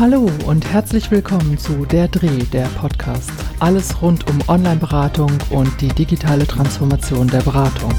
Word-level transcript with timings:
Hallo 0.00 0.30
und 0.46 0.64
herzlich 0.64 1.10
willkommen 1.10 1.58
zu 1.58 1.84
Der 1.84 2.08
Dreh, 2.08 2.38
der 2.54 2.64
Podcast. 2.68 3.30
Alles 3.58 4.00
rund 4.00 4.26
um 4.30 4.38
Online-Beratung 4.48 5.30
und 5.50 5.78
die 5.82 5.88
digitale 5.88 6.46
Transformation 6.46 7.28
der 7.28 7.42
Beratung. 7.42 7.92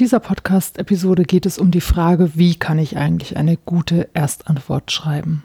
Dieser 0.00 0.18
Podcast-Episode 0.18 1.24
geht 1.24 1.44
es 1.44 1.58
um 1.58 1.70
die 1.70 1.82
Frage, 1.82 2.30
wie 2.34 2.54
kann 2.54 2.78
ich 2.78 2.96
eigentlich 2.96 3.36
eine 3.36 3.58
gute 3.58 4.08
Erstantwort 4.14 4.90
schreiben? 4.90 5.42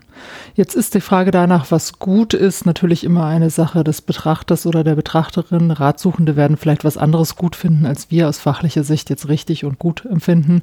Jetzt 0.55 0.75
ist 0.75 0.93
die 0.93 1.01
Frage 1.01 1.31
danach, 1.31 1.71
was 1.71 1.99
gut 1.99 2.33
ist, 2.33 2.65
natürlich 2.65 3.03
immer 3.03 3.25
eine 3.25 3.49
Sache 3.49 3.83
des 3.83 4.01
Betrachters 4.01 4.65
oder 4.65 4.85
der 4.85 4.95
Betrachterin. 4.95 5.71
Ratsuchende 5.71 6.37
werden 6.37 6.55
vielleicht 6.55 6.85
was 6.85 6.97
anderes 6.97 7.35
gut 7.35 7.57
finden, 7.57 7.85
als 7.85 8.11
wir 8.11 8.29
aus 8.29 8.39
fachlicher 8.39 8.85
Sicht 8.85 9.09
jetzt 9.09 9.27
richtig 9.27 9.65
und 9.65 9.77
gut 9.77 10.05
empfinden. 10.05 10.61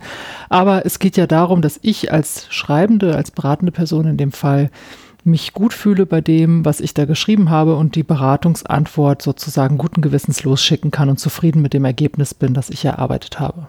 Aber 0.48 0.86
es 0.86 0.98
geht 0.98 1.18
ja 1.18 1.26
darum, 1.26 1.60
dass 1.60 1.78
ich 1.82 2.10
als 2.10 2.46
Schreibende, 2.48 3.14
als 3.14 3.30
beratende 3.30 3.72
Person 3.72 4.06
in 4.06 4.16
dem 4.16 4.32
Fall 4.32 4.70
mich 5.22 5.52
gut 5.52 5.74
fühle 5.74 6.06
bei 6.06 6.22
dem, 6.22 6.64
was 6.64 6.80
ich 6.80 6.94
da 6.94 7.04
geschrieben 7.04 7.50
habe 7.50 7.76
und 7.76 7.94
die 7.94 8.04
Beratungsantwort 8.04 9.20
sozusagen 9.20 9.76
guten 9.76 10.00
Gewissens 10.00 10.44
losschicken 10.44 10.90
kann 10.90 11.10
und 11.10 11.20
zufrieden 11.20 11.60
mit 11.60 11.74
dem 11.74 11.84
Ergebnis 11.84 12.32
bin, 12.32 12.54
das 12.54 12.70
ich 12.70 12.86
erarbeitet 12.86 13.38
habe. 13.38 13.68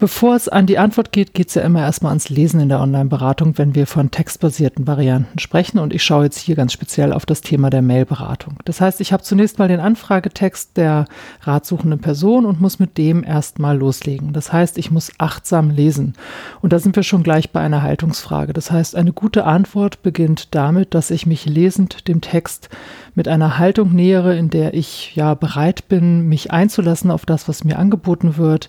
Bevor 0.00 0.36
es 0.36 0.48
an 0.48 0.66
die 0.66 0.78
Antwort 0.78 1.10
geht, 1.10 1.34
geht 1.34 1.48
es 1.48 1.56
ja 1.56 1.62
immer 1.62 1.80
erstmal 1.80 2.10
ans 2.10 2.28
Lesen 2.28 2.60
in 2.60 2.68
der 2.68 2.78
Online-Beratung, 2.78 3.58
wenn 3.58 3.74
wir 3.74 3.84
von 3.88 4.12
textbasierten 4.12 4.86
Varianten 4.86 5.40
sprechen. 5.40 5.80
Und 5.80 5.92
ich 5.92 6.04
schaue 6.04 6.22
jetzt 6.22 6.38
hier 6.38 6.54
ganz 6.54 6.72
speziell 6.72 7.12
auf 7.12 7.26
das 7.26 7.40
Thema 7.40 7.68
der 7.68 7.82
Mail-Beratung. 7.82 8.58
Das 8.64 8.80
heißt, 8.80 9.00
ich 9.00 9.12
habe 9.12 9.24
zunächst 9.24 9.58
mal 9.58 9.66
den 9.66 9.80
Anfragetext 9.80 10.76
der 10.76 11.06
ratsuchenden 11.42 11.98
Person 11.98 12.46
und 12.46 12.60
muss 12.60 12.78
mit 12.78 12.96
dem 12.96 13.24
erstmal 13.24 13.76
loslegen. 13.76 14.32
Das 14.32 14.52
heißt, 14.52 14.78
ich 14.78 14.92
muss 14.92 15.10
achtsam 15.18 15.70
lesen. 15.70 16.12
Und 16.60 16.72
da 16.72 16.78
sind 16.78 16.94
wir 16.94 17.02
schon 17.02 17.24
gleich 17.24 17.50
bei 17.50 17.60
einer 17.60 17.82
Haltungsfrage. 17.82 18.52
Das 18.52 18.70
heißt, 18.70 18.94
eine 18.94 19.12
gute 19.12 19.46
Antwort 19.46 20.04
beginnt 20.04 20.54
damit, 20.54 20.94
dass 20.94 21.10
ich 21.10 21.26
mich 21.26 21.44
lesend 21.44 22.06
dem 22.06 22.20
Text 22.20 22.68
mit 23.16 23.26
einer 23.26 23.58
Haltung 23.58 23.92
nähere, 23.96 24.36
in 24.36 24.48
der 24.48 24.74
ich 24.74 25.16
ja 25.16 25.34
bereit 25.34 25.88
bin, 25.88 26.28
mich 26.28 26.52
einzulassen 26.52 27.10
auf 27.10 27.26
das, 27.26 27.48
was 27.48 27.64
mir 27.64 27.80
angeboten 27.80 28.36
wird 28.36 28.68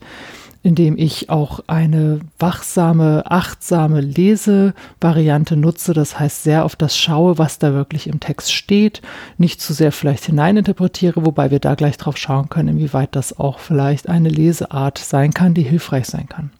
indem 0.61 0.97
ich 0.97 1.29
auch 1.29 1.61
eine 1.67 2.19
wachsame, 2.38 3.23
achtsame 3.25 4.02
Lesevariante 4.02 5.55
nutze. 5.55 5.93
Das 5.93 6.19
heißt, 6.19 6.43
sehr 6.43 6.65
auf 6.65 6.75
das 6.75 6.97
schaue, 6.97 7.38
was 7.38 7.59
da 7.59 7.73
wirklich 7.73 8.07
im 8.07 8.19
Text 8.19 8.53
steht, 8.53 9.02
nicht 9.37 9.61
zu 9.61 9.73
sehr 9.73 9.91
vielleicht 9.91 10.25
hineininterpretiere, 10.25 11.25
wobei 11.25 11.49
wir 11.49 11.59
da 11.59 11.75
gleich 11.75 11.97
drauf 11.97 12.17
schauen 12.17 12.49
können, 12.49 12.77
inwieweit 12.77 13.15
das 13.15 13.39
auch 13.39 13.59
vielleicht 13.59 14.09
eine 14.09 14.30
Leseart 14.30 14.97
sein 14.97 15.33
kann, 15.33 15.53
die 15.53 15.63
hilfreich 15.63 16.07
sein 16.07 16.27
kann. 16.27 16.52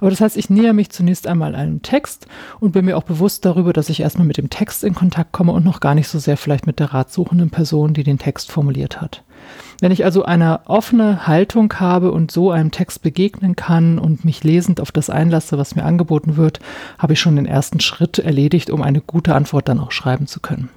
Aber 0.00 0.10
das 0.10 0.20
heißt, 0.20 0.36
ich 0.36 0.48
näher 0.48 0.72
mich 0.72 0.90
zunächst 0.90 1.26
einmal 1.26 1.54
einem 1.54 1.82
Text 1.82 2.26
und 2.58 2.72
bin 2.72 2.86
mir 2.86 2.96
auch 2.96 3.04
bewusst 3.04 3.44
darüber, 3.44 3.72
dass 3.74 3.90
ich 3.90 4.00
erstmal 4.00 4.26
mit 4.26 4.38
dem 4.38 4.50
Text 4.50 4.82
in 4.82 4.94
Kontakt 4.94 5.32
komme 5.32 5.52
und 5.52 5.64
noch 5.64 5.80
gar 5.80 5.94
nicht 5.94 6.08
so 6.08 6.18
sehr 6.18 6.38
vielleicht 6.38 6.66
mit 6.66 6.78
der 6.78 6.94
ratsuchenden 6.94 7.50
Person, 7.50 7.92
die 7.92 8.02
den 8.02 8.18
Text 8.18 8.50
formuliert 8.50 9.00
hat. 9.00 9.22
Wenn 9.80 9.92
ich 9.92 10.04
also 10.04 10.24
eine 10.24 10.60
offene 10.66 11.26
Haltung 11.26 11.72
habe 11.80 12.12
und 12.12 12.30
so 12.30 12.50
einem 12.50 12.70
Text 12.70 13.02
begegnen 13.02 13.56
kann 13.56 13.98
und 13.98 14.24
mich 14.24 14.44
lesend 14.44 14.80
auf 14.80 14.92
das 14.92 15.10
einlasse, 15.10 15.58
was 15.58 15.74
mir 15.74 15.84
angeboten 15.84 16.36
wird, 16.36 16.60
habe 16.98 17.14
ich 17.14 17.20
schon 17.20 17.36
den 17.36 17.46
ersten 17.46 17.80
Schritt 17.80 18.18
erledigt, 18.18 18.70
um 18.70 18.82
eine 18.82 19.00
gute 19.00 19.34
Antwort 19.34 19.68
dann 19.68 19.80
auch 19.80 19.90
schreiben 19.90 20.26
zu 20.26 20.40
können. 20.40 20.68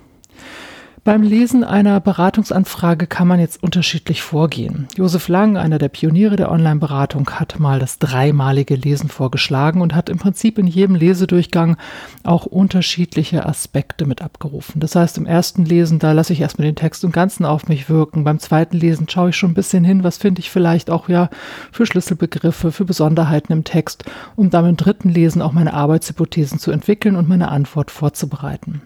Beim 1.05 1.21
Lesen 1.21 1.63
einer 1.63 1.99
Beratungsanfrage 1.99 3.05
kann 3.05 3.27
man 3.27 3.39
jetzt 3.39 3.61
unterschiedlich 3.61 4.23
vorgehen. 4.23 4.87
Josef 4.97 5.27
Lang, 5.27 5.55
einer 5.55 5.77
der 5.77 5.89
Pioniere 5.89 6.35
der 6.35 6.51
Online-Beratung, 6.51 7.29
hat 7.29 7.59
mal 7.59 7.77
das 7.77 7.99
dreimalige 7.99 8.73
Lesen 8.73 9.09
vorgeschlagen 9.09 9.81
und 9.81 9.93
hat 9.93 10.09
im 10.09 10.17
Prinzip 10.17 10.57
in 10.57 10.65
jedem 10.65 10.95
Lesedurchgang 10.95 11.77
auch 12.23 12.47
unterschiedliche 12.47 13.45
Aspekte 13.45 14.07
mit 14.07 14.23
abgerufen. 14.23 14.79
Das 14.79 14.95
heißt, 14.95 15.19
im 15.19 15.27
ersten 15.27 15.63
Lesen, 15.63 15.99
da 15.99 16.11
lasse 16.11 16.33
ich 16.33 16.41
erstmal 16.41 16.65
den 16.65 16.75
Text 16.75 17.03
im 17.03 17.11
Ganzen 17.11 17.45
auf 17.45 17.67
mich 17.67 17.87
wirken. 17.87 18.23
Beim 18.23 18.39
zweiten 18.39 18.75
Lesen 18.75 19.07
schaue 19.07 19.29
ich 19.29 19.35
schon 19.35 19.51
ein 19.51 19.53
bisschen 19.53 19.83
hin, 19.83 20.03
was 20.03 20.17
finde 20.17 20.39
ich 20.39 20.49
vielleicht 20.49 20.89
auch 20.89 21.07
ja 21.07 21.29
für 21.71 21.85
Schlüsselbegriffe, 21.85 22.71
für 22.71 22.85
Besonderheiten 22.85 23.53
im 23.53 23.63
Text, 23.63 24.05
um 24.35 24.49
dann 24.49 24.65
im 24.65 24.75
dritten 24.75 25.09
Lesen 25.09 25.43
auch 25.43 25.51
meine 25.51 25.75
Arbeitshypothesen 25.75 26.57
zu 26.57 26.71
entwickeln 26.71 27.15
und 27.15 27.29
meine 27.29 27.49
Antwort 27.49 27.91
vorzubereiten. 27.91 28.81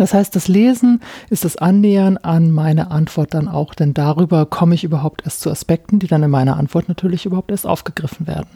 Das 0.00 0.14
heißt, 0.14 0.34
das 0.34 0.48
Lesen 0.48 1.02
ist 1.28 1.44
das 1.44 1.56
Annähern 1.56 2.16
an 2.16 2.52
meine 2.52 2.90
Antwort 2.90 3.34
dann 3.34 3.48
auch, 3.48 3.74
denn 3.74 3.92
darüber 3.92 4.46
komme 4.46 4.74
ich 4.74 4.82
überhaupt 4.82 5.26
erst 5.26 5.42
zu 5.42 5.50
Aspekten, 5.50 5.98
die 5.98 6.06
dann 6.06 6.22
in 6.22 6.30
meiner 6.30 6.56
Antwort 6.56 6.88
natürlich 6.88 7.26
überhaupt 7.26 7.50
erst 7.50 7.66
aufgegriffen 7.66 8.26
werden. 8.26 8.48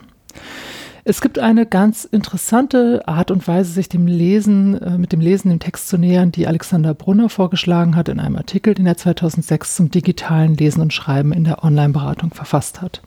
Es 1.06 1.20
gibt 1.20 1.38
eine 1.38 1.66
ganz 1.66 2.06
interessante 2.06 3.06
Art 3.06 3.31
und 3.31 3.47
Weise, 3.47 3.72
sich 3.72 3.91
dem 3.91 4.06
Lesen, 4.06 4.81
äh, 4.81 4.97
mit 4.97 5.12
dem 5.12 5.20
Lesen 5.20 5.50
dem 5.50 5.59
Text 5.59 5.88
zu 5.88 5.98
nähern, 5.98 6.32
die 6.32 6.47
Alexander 6.47 6.94
Brunner 6.94 7.28
vorgeschlagen 7.28 7.94
hat 7.94 8.09
in 8.09 8.19
einem 8.19 8.37
Artikel, 8.37 8.72
den 8.72 8.87
er 8.87 8.97
2006 8.97 9.76
zum 9.76 9.91
digitalen 9.91 10.56
Lesen 10.56 10.81
und 10.81 10.94
Schreiben 10.94 11.34
in 11.34 11.44
der 11.44 11.62
Online-Beratung 11.62 12.32
verfasst 12.32 12.81
hat. 12.81 13.03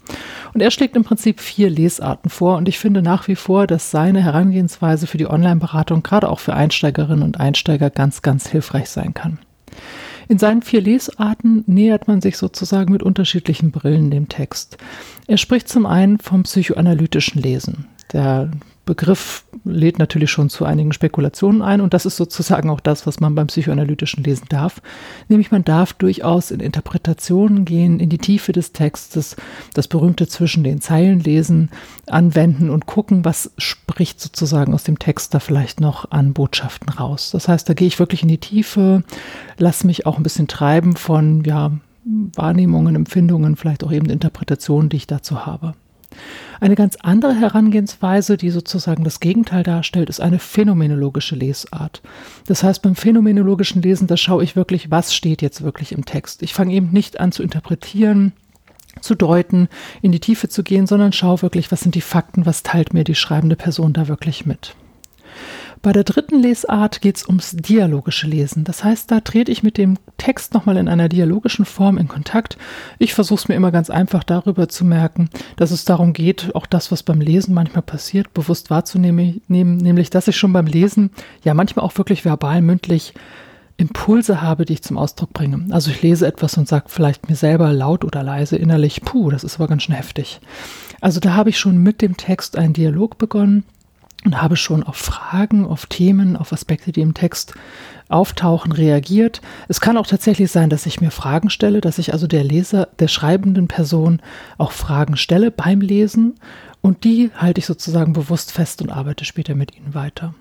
Und 0.53 0.61
er 0.61 0.69
schlägt 0.69 0.95
im 0.95 1.05
Prinzip 1.05 1.39
vier 1.39 1.71
Lesarten 1.71 2.29
vor 2.29 2.57
und 2.57 2.69
ich 2.69 2.77
finde 2.77 3.01
nach 3.01 3.27
wie 3.27 3.35
vor, 3.35 3.65
dass 3.65 3.89
seine 3.89 4.23
Herangehensweise 4.23 5.07
für 5.07 5.17
die 5.17 5.27
Online-Beratung 5.27 6.03
gerade 6.03 6.29
auch 6.29 6.39
für 6.39 6.53
Einsteigerinnen 6.53 7.23
und 7.23 7.39
Einsteiger 7.39 7.89
ganz, 7.89 8.21
ganz 8.21 8.47
hilfreich 8.47 8.89
sein 8.89 9.15
kann. 9.15 9.39
In 10.29 10.37
seinen 10.37 10.61
vier 10.61 10.81
Lesarten 10.81 11.63
nähert 11.67 12.07
man 12.07 12.21
sich 12.21 12.37
sozusagen 12.37 12.91
mit 12.91 13.03
unterschiedlichen 13.03 13.71
Brillen 13.71 14.11
dem 14.11 14.27
Text. 14.27 14.77
Er 15.27 15.37
spricht 15.37 15.69
zum 15.69 15.85
einen 15.85 16.19
vom 16.19 16.43
psychoanalytischen 16.43 17.41
Lesen. 17.41 17.85
Der 18.11 18.51
Begriff 18.87 19.43
lädt 19.63 19.99
natürlich 19.99 20.31
schon 20.31 20.49
zu 20.49 20.65
einigen 20.65 20.93
Spekulationen 20.93 21.61
ein 21.61 21.81
und 21.81 21.93
das 21.93 22.07
ist 22.07 22.17
sozusagen 22.17 22.71
auch 22.71 22.79
das, 22.79 23.05
was 23.05 23.19
man 23.19 23.35
beim 23.35 23.45
psychoanalytischen 23.45 24.23
Lesen 24.23 24.47
darf. 24.49 24.81
Nämlich 25.27 25.51
man 25.51 25.63
darf 25.63 25.93
durchaus 25.93 26.49
in 26.49 26.59
Interpretationen 26.59 27.65
gehen, 27.65 27.99
in 27.99 28.09
die 28.09 28.17
Tiefe 28.17 28.53
des 28.53 28.73
Textes, 28.73 29.35
das 29.75 29.87
berühmte 29.87 30.27
zwischen 30.27 30.63
den 30.63 30.81
Zeilen 30.81 31.19
lesen, 31.19 31.69
anwenden 32.07 32.71
und 32.71 32.87
gucken, 32.87 33.23
was 33.25 33.51
spricht 33.59 34.19
sozusagen 34.19 34.73
aus 34.73 34.83
dem 34.83 34.97
Text 34.97 35.35
da 35.35 35.39
vielleicht 35.39 35.79
noch 35.79 36.09
an 36.09 36.33
Botschaften 36.33 36.89
raus. 36.89 37.29
Das 37.31 37.47
heißt, 37.47 37.69
da 37.69 37.75
gehe 37.75 37.87
ich 37.87 37.99
wirklich 37.99 38.23
in 38.23 38.29
die 38.29 38.39
Tiefe, 38.39 39.03
lasse 39.57 39.85
mich 39.85 40.07
auch 40.07 40.17
ein 40.17 40.23
bisschen 40.23 40.47
treiben 40.47 40.95
von 40.95 41.43
ja, 41.43 41.71
Wahrnehmungen, 42.35 42.95
Empfindungen, 42.95 43.57
vielleicht 43.57 43.83
auch 43.83 43.91
eben 43.91 44.09
Interpretationen, 44.09 44.89
die 44.89 44.97
ich 44.97 45.07
dazu 45.07 45.45
habe. 45.45 45.75
Eine 46.59 46.75
ganz 46.75 46.95
andere 47.01 47.35
Herangehensweise, 47.35 48.37
die 48.37 48.49
sozusagen 48.49 49.03
das 49.03 49.19
Gegenteil 49.19 49.63
darstellt, 49.63 50.09
ist 50.09 50.19
eine 50.19 50.39
phänomenologische 50.39 51.35
Lesart. 51.35 52.01
Das 52.47 52.63
heißt, 52.63 52.81
beim 52.81 52.95
phänomenologischen 52.95 53.81
Lesen, 53.81 54.07
da 54.07 54.17
schaue 54.17 54.43
ich 54.43 54.55
wirklich, 54.55 54.89
was 54.89 55.13
steht 55.13 55.41
jetzt 55.41 55.61
wirklich 55.61 55.91
im 55.91 56.05
Text. 56.05 56.41
Ich 56.41 56.53
fange 56.53 56.73
eben 56.73 56.91
nicht 56.91 57.19
an 57.19 57.31
zu 57.31 57.43
interpretieren, 57.43 58.33
zu 59.01 59.15
deuten, 59.15 59.67
in 60.01 60.11
die 60.11 60.19
Tiefe 60.19 60.49
zu 60.49 60.63
gehen, 60.63 60.87
sondern 60.87 61.13
schaue 61.13 61.41
wirklich, 61.41 61.71
was 61.71 61.81
sind 61.81 61.95
die 61.95 62.01
Fakten, 62.01 62.45
was 62.45 62.63
teilt 62.63 62.93
mir 62.93 63.03
die 63.03 63.15
schreibende 63.15 63.55
Person 63.55 63.93
da 63.93 64.07
wirklich 64.07 64.45
mit. 64.45 64.75
Bei 65.81 65.93
der 65.93 66.03
dritten 66.03 66.41
Lesart 66.41 67.01
geht 67.01 67.17
es 67.17 67.27
ums 67.27 67.51
dialogische 67.51 68.27
Lesen. 68.27 68.63
Das 68.63 68.83
heißt, 68.83 69.11
da 69.11 69.19
trete 69.21 69.51
ich 69.51 69.63
mit 69.63 69.77
dem 69.77 69.97
Text 70.17 70.53
nochmal 70.53 70.77
in 70.77 70.87
einer 70.87 71.07
dialogischen 71.07 71.65
Form 71.65 71.97
in 71.97 72.07
Kontakt. 72.07 72.57
Ich 72.99 73.13
versuche 73.13 73.39
es 73.39 73.47
mir 73.47 73.55
immer 73.55 73.71
ganz 73.71 73.89
einfach 73.89 74.23
darüber 74.23 74.67
zu 74.69 74.85
merken, 74.85 75.29
dass 75.55 75.71
es 75.71 75.85
darum 75.85 76.13
geht, 76.13 76.55
auch 76.55 76.65
das, 76.65 76.91
was 76.91 77.03
beim 77.03 77.21
Lesen 77.21 77.53
manchmal 77.53 77.83
passiert, 77.83 78.33
bewusst 78.33 78.69
wahrzunehmen, 78.69 79.41
nämlich 79.47 80.09
dass 80.09 80.27
ich 80.27 80.37
schon 80.37 80.53
beim 80.53 80.67
Lesen 80.67 81.11
ja 81.43 81.53
manchmal 81.53 81.85
auch 81.85 81.97
wirklich 81.97 82.25
verbal, 82.25 82.61
mündlich 82.61 83.13
Impulse 83.77 84.41
habe, 84.41 84.65
die 84.65 84.73
ich 84.73 84.81
zum 84.81 84.97
Ausdruck 84.97 85.33
bringe. 85.33 85.67
Also 85.69 85.91
ich 85.91 86.01
lese 86.01 86.25
etwas 86.25 86.57
und 86.57 86.67
sage 86.67 86.85
vielleicht 86.87 87.29
mir 87.29 87.35
selber 87.35 87.71
laut 87.71 88.03
oder 88.03 88.23
leise 88.23 88.57
innerlich, 88.57 89.01
puh, 89.01 89.29
das 89.29 89.43
ist 89.43 89.55
aber 89.57 89.67
ganz 89.67 89.83
schön 89.83 89.95
heftig. 89.95 90.41
Also 90.99 91.19
da 91.19 91.35
habe 91.35 91.51
ich 91.51 91.59
schon 91.59 91.77
mit 91.77 92.01
dem 92.01 92.17
Text 92.17 92.57
einen 92.57 92.73
Dialog 92.73 93.19
begonnen 93.19 93.63
und 94.27 94.41
habe 94.41 94.57
schon 94.57 94.83
auf 94.83 94.97
Fragen, 94.97 95.65
auf 95.65 95.85
Themen, 95.85 96.35
auf 96.35 96.51
Aspekte, 96.51 96.91
die 96.91 96.99
im 96.99 97.13
Text 97.13 97.53
auftauchen, 98.09 98.73
reagiert. 98.73 99.41
Es 99.69 99.79
kann 99.79 99.95
auch 99.95 100.05
tatsächlich 100.05 100.51
sein, 100.51 100.69
dass 100.69 100.85
ich 100.85 100.99
mir 100.99 101.11
Fragen 101.11 101.49
stelle, 101.49 101.79
dass 101.79 101.97
ich 101.97 102.11
also 102.11 102.27
der 102.27 102.43
Leser, 102.43 102.89
der 102.99 103.07
schreibenden 103.07 103.69
Person 103.69 104.21
auch 104.57 104.73
Fragen 104.73 105.15
stelle 105.15 105.49
beim 105.49 105.79
Lesen 105.79 106.35
und 106.81 107.05
die 107.05 107.31
halte 107.37 107.59
ich 107.59 107.65
sozusagen 107.65 108.11
bewusst 108.11 108.51
fest 108.51 108.81
und 108.81 108.89
arbeite 108.89 109.23
später 109.23 109.55
mit 109.55 109.77
ihnen 109.77 109.93
weiter. 109.93 110.35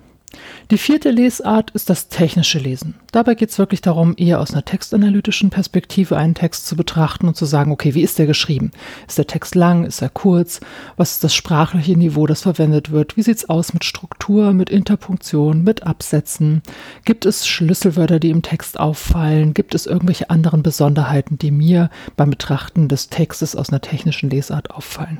Die 0.69 0.77
vierte 0.77 1.11
Lesart 1.11 1.71
ist 1.71 1.89
das 1.89 2.09
technische 2.09 2.59
Lesen. 2.59 2.95
Dabei 3.13 3.35
geht 3.35 3.49
es 3.49 3.57
wirklich 3.57 3.79
darum, 3.79 4.15
eher 4.17 4.41
aus 4.41 4.51
einer 4.51 4.65
textanalytischen 4.65 5.49
Perspektive 5.49 6.17
einen 6.17 6.35
Text 6.35 6.67
zu 6.67 6.75
betrachten 6.75 7.29
und 7.29 7.37
zu 7.37 7.45
sagen, 7.45 7.71
okay, 7.71 7.93
wie 7.93 8.01
ist 8.01 8.19
der 8.19 8.25
geschrieben? 8.25 8.71
Ist 9.07 9.17
der 9.17 9.27
Text 9.27 9.55
lang? 9.55 9.85
Ist 9.85 10.01
er 10.01 10.09
kurz? 10.09 10.59
Was 10.97 11.13
ist 11.13 11.23
das 11.23 11.33
sprachliche 11.33 11.95
Niveau, 11.95 12.27
das 12.27 12.41
verwendet 12.41 12.91
wird? 12.91 13.15
Wie 13.15 13.21
sieht 13.21 13.37
es 13.37 13.49
aus 13.49 13.73
mit 13.73 13.85
Struktur, 13.85 14.51
mit 14.51 14.69
Interpunktion, 14.69 15.63
mit 15.63 15.83
Absätzen? 15.83 16.61
Gibt 17.05 17.25
es 17.25 17.47
Schlüsselwörter, 17.47 18.19
die 18.19 18.29
im 18.29 18.41
Text 18.41 18.77
auffallen? 18.77 19.53
Gibt 19.53 19.73
es 19.73 19.85
irgendwelche 19.85 20.29
anderen 20.29 20.63
Besonderheiten, 20.63 21.37
die 21.37 21.51
mir 21.51 21.89
beim 22.17 22.29
Betrachten 22.29 22.89
des 22.89 23.07
Textes 23.07 23.55
aus 23.55 23.69
einer 23.69 23.81
technischen 23.81 24.29
Lesart 24.29 24.71
auffallen? 24.71 25.19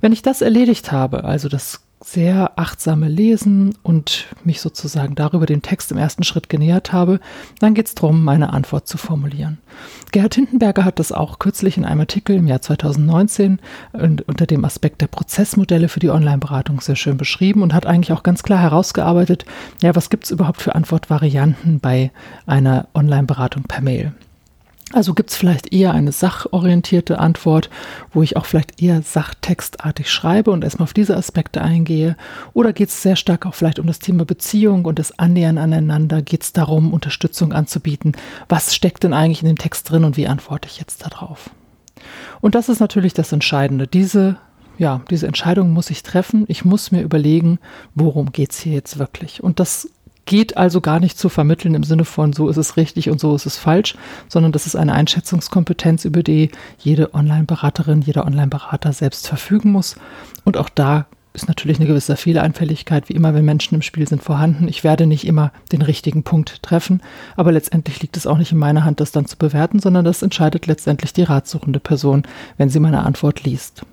Wenn 0.00 0.12
ich 0.12 0.22
das 0.22 0.42
erledigt 0.42 0.90
habe, 0.90 1.24
also 1.24 1.48
das 1.48 1.87
sehr 2.00 2.58
achtsame 2.58 3.08
Lesen 3.08 3.74
und 3.82 4.26
mich 4.44 4.60
sozusagen 4.60 5.14
darüber 5.14 5.46
dem 5.46 5.62
Text 5.62 5.90
im 5.90 5.98
ersten 5.98 6.22
Schritt 6.22 6.48
genähert 6.48 6.92
habe, 6.92 7.20
dann 7.58 7.74
geht 7.74 7.86
es 7.86 7.94
darum, 7.94 8.22
meine 8.22 8.52
Antwort 8.52 8.86
zu 8.86 8.98
formulieren. 8.98 9.58
Gerhard 10.12 10.34
Hindenberger 10.34 10.84
hat 10.84 10.98
das 10.98 11.12
auch 11.12 11.38
kürzlich 11.38 11.76
in 11.76 11.84
einem 11.84 12.00
Artikel 12.00 12.36
im 12.36 12.46
Jahr 12.46 12.62
2019 12.62 13.58
unter 13.92 14.46
dem 14.46 14.64
Aspekt 14.64 15.00
der 15.00 15.08
Prozessmodelle 15.08 15.88
für 15.88 16.00
die 16.00 16.10
Online-Beratung 16.10 16.80
sehr 16.80 16.96
schön 16.96 17.16
beschrieben 17.16 17.62
und 17.62 17.74
hat 17.74 17.86
eigentlich 17.86 18.12
auch 18.12 18.22
ganz 18.22 18.42
klar 18.42 18.60
herausgearbeitet, 18.60 19.44
ja, 19.82 19.94
was 19.94 20.10
gibt 20.10 20.24
es 20.24 20.30
überhaupt 20.30 20.62
für 20.62 20.74
Antwortvarianten 20.74 21.80
bei 21.80 22.10
einer 22.46 22.86
Online-Beratung 22.94 23.64
per 23.64 23.82
Mail. 23.82 24.12
Also 24.92 25.12
gibt 25.12 25.30
es 25.30 25.36
vielleicht 25.36 25.72
eher 25.72 25.92
eine 25.92 26.12
sachorientierte 26.12 27.18
Antwort, 27.18 27.68
wo 28.12 28.22
ich 28.22 28.38
auch 28.38 28.46
vielleicht 28.46 28.80
eher 28.82 29.02
sachtextartig 29.02 30.10
schreibe 30.10 30.50
und 30.50 30.64
erstmal 30.64 30.84
auf 30.84 30.94
diese 30.94 31.16
Aspekte 31.16 31.60
eingehe. 31.60 32.16
Oder 32.54 32.72
geht 32.72 32.88
es 32.88 33.02
sehr 33.02 33.16
stark 33.16 33.44
auch 33.44 33.54
vielleicht 33.54 33.78
um 33.78 33.86
das 33.86 33.98
Thema 33.98 34.24
Beziehung 34.24 34.86
und 34.86 34.98
das 34.98 35.18
Annähern 35.18 35.58
aneinander? 35.58 36.22
Geht 36.22 36.42
es 36.42 36.52
darum, 36.54 36.94
Unterstützung 36.94 37.52
anzubieten? 37.52 38.12
Was 38.48 38.74
steckt 38.74 39.04
denn 39.04 39.12
eigentlich 39.12 39.42
in 39.42 39.48
dem 39.48 39.58
Text 39.58 39.90
drin 39.90 40.04
und 40.04 40.16
wie 40.16 40.26
antworte 40.26 40.68
ich 40.68 40.78
jetzt 40.78 41.04
darauf? 41.04 41.50
Und 42.40 42.54
das 42.54 42.70
ist 42.70 42.80
natürlich 42.80 43.12
das 43.12 43.32
Entscheidende. 43.32 43.86
Diese, 43.86 44.38
ja, 44.78 45.02
diese 45.10 45.26
Entscheidung 45.26 45.70
muss 45.70 45.90
ich 45.90 46.02
treffen. 46.02 46.46
Ich 46.48 46.64
muss 46.64 46.92
mir 46.92 47.02
überlegen, 47.02 47.58
worum 47.94 48.32
geht 48.32 48.52
es 48.52 48.60
hier 48.60 48.72
jetzt 48.72 48.98
wirklich? 48.98 49.42
Und 49.42 49.60
das 49.60 49.90
geht 50.28 50.58
also 50.58 50.82
gar 50.82 51.00
nicht 51.00 51.18
zu 51.18 51.30
vermitteln 51.30 51.74
im 51.74 51.82
Sinne 51.82 52.04
von 52.04 52.34
so 52.34 52.48
ist 52.48 52.58
es 52.58 52.76
richtig 52.76 53.08
und 53.08 53.18
so 53.18 53.34
ist 53.34 53.46
es 53.46 53.56
falsch, 53.56 53.96
sondern 54.28 54.52
das 54.52 54.66
ist 54.66 54.76
eine 54.76 54.92
Einschätzungskompetenz, 54.92 56.04
über 56.04 56.22
die 56.22 56.50
jede 56.78 57.14
Online-Beraterin, 57.14 58.02
jeder 58.02 58.26
Online-Berater 58.26 58.92
selbst 58.92 59.26
verfügen 59.26 59.72
muss. 59.72 59.96
Und 60.44 60.58
auch 60.58 60.68
da 60.68 61.06
ist 61.32 61.48
natürlich 61.48 61.78
eine 61.78 61.86
gewisse 61.86 62.14
Fehlereinfälligkeit, 62.16 63.08
wie 63.08 63.14
immer, 63.14 63.32
wenn 63.32 63.46
Menschen 63.46 63.74
im 63.74 63.82
Spiel 63.82 64.06
sind, 64.06 64.22
vorhanden. 64.22 64.68
Ich 64.68 64.84
werde 64.84 65.06
nicht 65.06 65.26
immer 65.26 65.50
den 65.72 65.80
richtigen 65.80 66.24
Punkt 66.24 66.62
treffen, 66.62 67.00
aber 67.34 67.50
letztendlich 67.50 68.02
liegt 68.02 68.18
es 68.18 68.26
auch 68.26 68.36
nicht 68.36 68.52
in 68.52 68.58
meiner 68.58 68.84
Hand, 68.84 69.00
das 69.00 69.12
dann 69.12 69.24
zu 69.24 69.38
bewerten, 69.38 69.78
sondern 69.78 70.04
das 70.04 70.20
entscheidet 70.20 70.66
letztendlich 70.66 71.14
die 71.14 71.22
ratsuchende 71.22 71.80
Person, 71.80 72.24
wenn 72.58 72.68
sie 72.68 72.80
meine 72.80 73.04
Antwort 73.04 73.44
liest. 73.44 73.86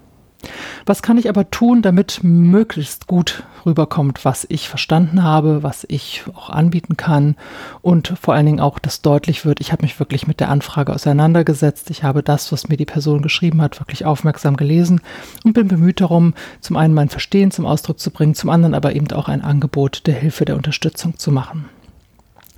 Was 0.86 1.02
kann 1.02 1.18
ich 1.18 1.30
aber 1.30 1.50
tun, 1.50 1.82
damit 1.82 2.20
möglichst 2.24 3.08
gut 3.08 3.44
rüberkommt, 3.66 4.26
was 4.26 4.46
ich 4.50 4.70
verstanden 4.70 5.24
habe, 5.24 5.64
was 5.64 5.86
ich 5.90 6.24
auch 6.36 6.50
anbieten 6.50 6.98
kann 6.98 7.36
und 7.82 8.14
vor 8.22 8.34
allen 8.34 8.46
Dingen 8.46 8.60
auch, 8.60 8.80
dass 8.80 9.02
deutlich 9.02 9.46
wird, 9.46 9.60
ich 9.60 9.72
habe 9.72 9.84
mich 9.84 10.00
wirklich 10.00 10.28
mit 10.28 10.40
der 10.40 10.50
Anfrage 10.50 10.94
auseinandergesetzt, 10.94 11.90
ich 11.90 12.04
habe 12.04 12.22
das, 12.22 12.52
was 12.52 12.70
mir 12.70 12.78
die 12.78 12.86
Person 12.86 13.22
geschrieben 13.22 13.62
hat, 13.62 13.80
wirklich 13.80 14.06
aufmerksam 14.06 14.56
gelesen 14.58 15.02
und 15.44 15.54
bin 15.54 15.68
bemüht 15.68 16.02
darum, 16.02 16.34
zum 16.62 16.78
einen 16.78 16.94
mein 16.94 17.10
Verstehen 17.10 17.52
zum 17.52 17.66
Ausdruck 17.66 18.00
zu 18.00 18.12
bringen, 18.12 18.36
zum 18.36 18.50
anderen 18.50 18.76
aber 18.76 18.94
eben 18.96 19.12
auch 19.12 19.28
ein 19.28 19.42
Angebot 19.42 20.06
der 20.06 20.16
Hilfe, 20.16 20.46
der 20.46 20.56
Unterstützung 20.56 21.18
zu 21.18 21.32
machen. 21.32 21.66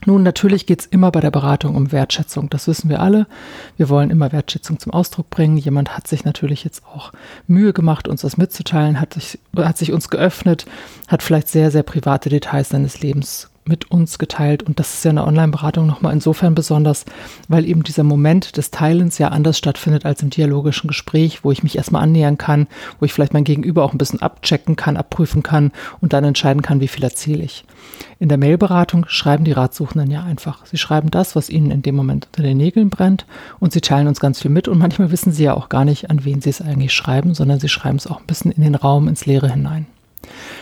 Nun, 0.08 0.24
natürlich 0.24 0.66
geht 0.66 0.80
es 0.80 0.86
immer 0.86 1.12
bei 1.12 1.20
der 1.20 1.32
Beratung 1.32 1.76
um 1.76 1.92
Wertschätzung. 1.92 2.50
Das 2.50 2.66
wissen 2.70 2.90
wir 2.90 3.02
alle. 3.02 3.28
Wir 3.76 3.90
wollen 3.90 4.10
immer 4.10 4.32
Wertschätzung 4.32 4.80
zum 4.80 4.94
Ausdruck 4.94 5.30
bringen. 5.30 5.58
Jemand 5.58 5.98
hat 5.98 6.08
sich 6.08 6.24
natürlich 6.24 6.64
jetzt 6.64 6.86
auch 6.86 7.12
Mühe 7.46 7.74
gemacht, 7.74 8.08
uns 8.08 8.22
das 8.22 8.38
mitzuteilen, 8.38 9.02
hat 9.02 9.16
sich, 9.16 9.38
hat 9.58 9.78
sich 9.78 9.92
uns 9.92 10.08
geöffnet, 10.08 10.66
hat 11.10 11.24
vielleicht 11.24 11.50
sehr, 11.50 11.72
sehr 11.72 11.84
private 11.84 12.30
Details 12.30 12.70
seines 12.70 13.02
Lebens 13.02 13.50
mit 13.68 13.92
uns 13.92 14.18
geteilt. 14.18 14.64
Und 14.64 14.80
das 14.80 14.94
ist 14.94 15.06
ja 15.06 15.12
eine 15.12 15.26
Online-Beratung 15.26 15.88
nochmal 15.88 16.14
insofern 16.14 16.56
besonders, 16.56 17.06
weil 17.48 17.66
eben 17.66 17.84
dieser 17.84 18.04
Moment 18.04 18.58
des 18.58 18.72
Teilens 18.72 19.18
ja 19.18 19.30
anders 19.30 19.58
stattfindet 19.58 20.06
als 20.06 20.22
im 20.22 20.30
dialogischen 20.30 20.88
Gespräch, 20.88 21.44
wo 21.44 21.52
ich 21.52 21.64
mich 21.64 21.78
erstmal 21.78 22.04
annähern 22.04 22.38
kann, 22.38 22.68
wo 23.00 23.06
ich 23.06 23.14
vielleicht 23.14 23.34
mein 23.34 23.44
Gegenüber 23.44 23.84
auch 23.84 23.94
ein 23.94 23.98
bisschen 23.98 24.22
abchecken 24.22 24.76
kann, 24.76 24.98
abprüfen 24.98 25.44
kann 25.44 25.72
und 26.02 26.14
dann 26.14 26.24
entscheiden 26.24 26.62
kann, 26.62 26.82
wie 26.82 26.88
viel 26.88 27.04
erzähle 27.04 27.44
ich. 27.44 27.66
In 28.20 28.30
der 28.30 28.38
Mailberatung 28.38 29.06
schreiben 29.08 29.44
die 29.44 29.52
Ratsuchenden 29.52 30.10
ja 30.10 30.24
einfach. 30.24 30.66
Sie 30.66 30.78
schreiben 30.78 31.12
das, 31.12 31.36
was 31.36 31.50
ihnen 31.50 31.72
in 31.72 31.82
dem 31.82 31.96
Moment 31.96 32.28
unter 32.28 32.44
den 32.44 32.58
Nägeln 32.58 32.90
brennt 32.90 33.26
und 33.60 33.74
sie 33.74 33.82
teilen 33.82 34.08
uns 34.08 34.20
ganz 34.20 34.42
viel 34.42 34.52
mit 34.52 34.68
und 34.68 34.80
manchmal 34.80 35.12
wissen 35.12 35.32
sie 35.32 35.44
ja 35.44 35.54
auch 35.54 35.70
gar 35.70 35.86
nicht, 35.86 36.10
an 36.10 36.26
wen 36.26 36.42
sie 36.42 36.50
es 36.50 36.62
eigentlich 36.62 36.94
schreiben, 36.94 37.34
sondern 37.34 37.60
sie 37.60 37.70
schreiben 37.70 37.98
es 37.98 38.08
auch 38.08 38.20
ein 38.20 38.28
bisschen 38.28 38.52
in 38.52 38.64
den 38.64 38.76
Raum, 38.76 39.08
ins 39.08 39.26
Leere 39.26 39.50
hinein. 39.50 39.88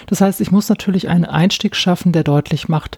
Das 0.08 0.22
heißt, 0.22 0.42
ich 0.42 0.52
muss 0.52 0.70
natürlich 0.70 1.10
einen 1.10 1.26
Einstieg 1.26 1.76
schaffen, 1.76 2.12
der 2.12 2.24
deutlich 2.24 2.68
macht, 2.68 2.98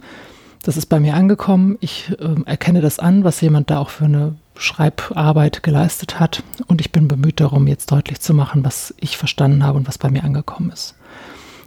das 0.63 0.75
ist 0.75 0.87
bei 0.87 0.99
mir 0.99 1.13
angekommen. 1.13 1.77
Ich 1.79 2.11
äh, 2.19 2.41
erkenne 2.45 2.81
das 2.81 2.99
an, 2.99 3.23
was 3.23 3.39
jemand 3.39 3.69
da 3.69 3.79
auch 3.79 3.89
für 3.89 4.05
eine 4.05 4.35
Schreibarbeit 4.55 5.63
geleistet 5.63 6.19
hat. 6.19 6.43
Und 6.67 6.81
ich 6.81 6.91
bin 6.91 7.07
bemüht 7.07 7.39
darum, 7.39 7.67
jetzt 7.67 7.91
deutlich 7.91 8.19
zu 8.19 8.33
machen, 8.33 8.65
was 8.65 8.93
ich 8.99 9.17
verstanden 9.17 9.63
habe 9.63 9.77
und 9.77 9.87
was 9.87 9.97
bei 9.97 10.09
mir 10.09 10.23
angekommen 10.23 10.71
ist. 10.71 10.95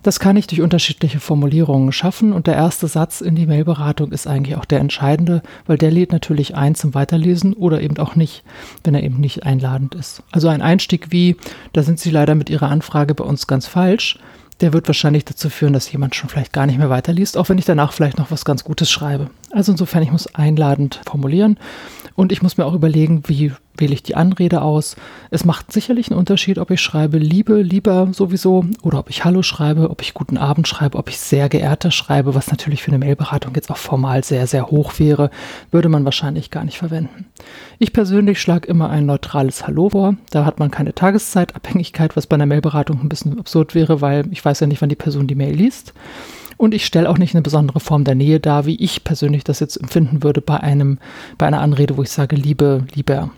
Das 0.03 0.19
kann 0.19 0.37
ich 0.37 0.47
durch 0.47 0.63
unterschiedliche 0.63 1.21
Formulierungen 1.21 1.93
schaffen 1.93 2.33
und 2.33 2.47
der 2.47 2.55
erste 2.55 2.89
Satz 2.89 3.21
in 3.21 3.37
die 3.37 3.47
Mailberatung 3.47 4.13
ist 4.13 4.27
eigentlich 4.27 4.57
auch 4.57 4.65
der 4.65 4.81
entscheidende, 4.81 5.43
weil 5.67 5.77
der 5.77 5.91
lädt 5.91 6.11
natürlich 6.11 6.55
ein 6.55 6.75
zum 6.75 6.95
Weiterlesen 6.95 7.53
oder 7.53 7.83
eben 7.83 7.99
auch 7.99 8.17
nicht, 8.17 8.43
wenn 8.83 8.95
er 8.95 9.03
eben 9.03 9.21
nicht 9.21 9.45
einladend 9.45 9.95
ist. 9.95 10.23
Also 10.33 10.49
ein 10.49 10.63
Einstieg 10.63 11.11
wie, 11.11 11.37
da 11.75 11.83
sind 11.83 12.01
Sie 12.01 12.11
leider 12.11 12.35
mit 12.35 12.49
Ihrer 12.49 12.69
Anfrage 12.69 13.15
bei 13.15 13.25
uns 13.25 13.47
ganz 13.47 13.67
falsch 13.67 14.19
der 14.61 14.73
wird 14.73 14.89
wahrscheinlich 14.89 15.25
dazu 15.25 15.51
führen, 15.51 15.73
dass 15.73 15.91
jemand 15.91 16.15
schon 16.15 16.29
vielleicht 16.29 16.53
gar 16.53 16.67
nicht 16.67 16.79
mehr 16.79 16.91
weiterliest, 16.91 17.37
auch 17.37 17.49
wenn 17.49 17.59
ich 17.59 17.65
danach 17.65 17.93
vielleicht 17.93 18.19
noch 18.19 18.31
was 18.31 18.45
ganz 18.45 18.65
Gutes 18.65 18.91
schreibe. 18.91 19.31
Also 19.51 19.73
insofern, 19.73 20.03
ich 20.03 20.13
muss 20.13 20.35
einladend 20.35 21.01
formulieren 21.05 21.59
und 22.15 22.33
ich 22.33 22.43
muss 22.43 22.57
mir 22.57 22.67
auch 22.67 22.75
überlegen, 22.75 23.23
wie 23.27 23.53
wähle 23.81 23.95
ich 23.95 24.03
die 24.03 24.15
Anrede 24.15 24.63
aus. 24.63 24.97
Es 25.31 25.45
macht 25.45 25.73
sicherlich 25.73 26.11
einen 26.11 26.19
Unterschied, 26.19 26.59
ob 26.59 26.71
ich 26.71 26.81
schreibe 26.81 27.19
Liebe, 27.19 27.63
lieber 27.63 28.09
sowieso 28.13 28.65
oder 28.83 28.99
ob 28.99 29.11
ich 29.11 29.25
Hallo 29.25 29.43
schreibe, 29.43 29.91
ob 29.91 30.03
ich 30.03 30.15
Guten 30.15 30.37
Abend 30.39 30.69
schreibe, 30.69 30.99
ob 30.99 31.09
ich 31.09 31.19
sehr 31.19 31.49
geehrter 31.49 31.91
schreibe, 31.91 32.35
was 32.35 32.51
natürlich 32.51 32.83
für 32.83 32.91
eine 32.91 32.99
Mailberatung 32.99 33.55
jetzt 33.55 33.71
auch 33.71 33.77
formal 33.77 34.23
sehr, 34.23 34.47
sehr 34.47 34.67
hoch 34.67 34.99
wäre, 34.99 35.31
würde 35.71 35.89
man 35.89 36.05
wahrscheinlich 36.05 36.51
gar 36.51 36.65
nicht 36.65 36.79
verwenden. 36.79 37.27
Ich 37.79 37.93
persönlich 37.93 38.41
schlage 38.41 38.69
immer 38.69 38.91
ein 38.91 39.07
neutrales 39.07 39.67
Hallo 39.67 39.89
vor. 39.91 40.17
Da 40.31 40.45
hat 40.45 40.59
man 40.59 40.71
keine 40.71 40.95
Tageszeitabhängigkeit, 40.95 42.17
was 42.17 42.27
bei 42.27 42.35
einer 42.35 42.47
Mailberatung 42.47 43.01
ein 43.01 43.09
bisschen 43.09 43.39
absurd 43.39 43.75
wäre, 43.75 44.01
weil 44.01 44.27
ich 44.31 44.45
weiß 44.45 44.61
ja 44.61 44.67
nicht, 44.67 44.83
wann 44.83 44.89
die 44.91 44.97
Person 44.97 45.27
die 45.27 45.35
Mail 45.35 45.55
liest. 45.55 45.95
Und 46.61 46.75
ich 46.75 46.85
stelle 46.85 47.09
auch 47.09 47.17
nicht 47.17 47.35
eine 47.35 47.41
besondere 47.41 47.81
Form 47.81 48.05
der 48.05 48.15
Nähe 48.15 48.39
dar, 48.39 48.67
wie 48.67 48.77
ich 48.77 49.03
persönlich 49.03 49.45
das 49.45 49.61
jetzt 49.61 49.79
empfinden 49.79 50.23
würde 50.23 50.43
bei 50.43 50.61
einem, 50.61 50.99
bei 51.39 51.47
einer 51.47 51.63
Anrede, 51.63 51.97
wo 51.97 52.03
ich 52.03 52.11
sage, 52.11 52.37
liebe, 52.37 52.85
lieber. 52.95 53.31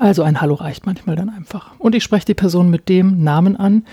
Also 0.00 0.24
ein 0.24 0.40
Hallo 0.40 0.54
reicht 0.54 0.84
manchmal 0.84 1.14
dann 1.14 1.30
einfach. 1.30 1.78
Und 1.78 1.94
ich 1.94 2.02
spreche 2.02 2.26
die 2.26 2.34
Person 2.34 2.70
mit 2.70 2.88
dem 2.88 3.22
Namen 3.22 3.54
an, 3.54 3.84